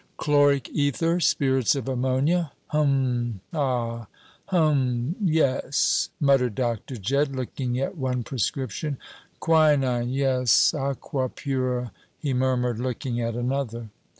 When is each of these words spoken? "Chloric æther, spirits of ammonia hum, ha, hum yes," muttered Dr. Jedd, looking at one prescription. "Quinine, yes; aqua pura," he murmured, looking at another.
"Chloric 0.17 0.63
æther, 0.75 1.21
spirits 1.21 1.75
of 1.75 1.87
ammonia 1.87 2.53
hum, 2.69 3.39
ha, 3.51 4.07
hum 4.47 5.15
yes," 5.23 6.09
muttered 6.19 6.55
Dr. 6.55 6.97
Jedd, 6.97 7.35
looking 7.35 7.79
at 7.79 7.95
one 7.99 8.23
prescription. 8.23 8.97
"Quinine, 9.39 10.09
yes; 10.09 10.73
aqua 10.73 11.29
pura," 11.29 11.91
he 12.17 12.33
murmured, 12.33 12.79
looking 12.79 13.21
at 13.21 13.35
another. 13.35 13.89